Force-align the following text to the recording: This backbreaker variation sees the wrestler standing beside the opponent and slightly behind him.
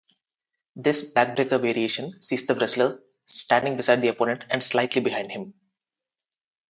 This 0.75 1.13
backbreaker 1.13 1.61
variation 1.61 2.23
sees 2.23 2.47
the 2.47 2.55
wrestler 2.55 3.03
standing 3.27 3.77
beside 3.77 4.01
the 4.01 4.07
opponent 4.07 4.45
and 4.49 4.63
slightly 4.63 4.99
behind 4.99 5.29
him. 5.31 5.53